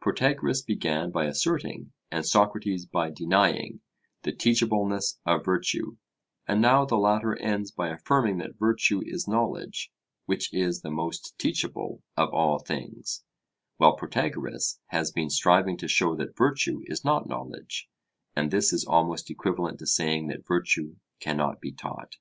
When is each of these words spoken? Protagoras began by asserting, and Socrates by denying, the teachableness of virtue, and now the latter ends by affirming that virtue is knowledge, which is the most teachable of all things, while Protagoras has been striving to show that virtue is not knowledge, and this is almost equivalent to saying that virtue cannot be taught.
Protagoras 0.00 0.62
began 0.62 1.10
by 1.10 1.26
asserting, 1.26 1.92
and 2.10 2.24
Socrates 2.24 2.86
by 2.86 3.10
denying, 3.10 3.80
the 4.22 4.32
teachableness 4.32 5.20
of 5.26 5.44
virtue, 5.44 5.98
and 6.48 6.62
now 6.62 6.86
the 6.86 6.96
latter 6.96 7.36
ends 7.36 7.70
by 7.70 7.88
affirming 7.90 8.38
that 8.38 8.56
virtue 8.58 9.02
is 9.04 9.28
knowledge, 9.28 9.92
which 10.24 10.50
is 10.54 10.80
the 10.80 10.90
most 10.90 11.38
teachable 11.38 12.02
of 12.16 12.32
all 12.32 12.58
things, 12.58 13.24
while 13.76 13.94
Protagoras 13.94 14.80
has 14.86 15.12
been 15.12 15.28
striving 15.28 15.76
to 15.76 15.86
show 15.86 16.16
that 16.16 16.34
virtue 16.34 16.80
is 16.86 17.04
not 17.04 17.28
knowledge, 17.28 17.90
and 18.34 18.50
this 18.50 18.72
is 18.72 18.86
almost 18.86 19.30
equivalent 19.30 19.78
to 19.80 19.86
saying 19.86 20.28
that 20.28 20.46
virtue 20.46 20.96
cannot 21.20 21.60
be 21.60 21.72
taught. 21.72 22.16